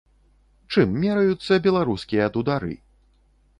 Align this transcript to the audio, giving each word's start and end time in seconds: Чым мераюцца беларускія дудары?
Чым 0.75 0.95
мераюцца 1.03 1.61
беларускія 1.69 2.25
дудары? 2.39 2.73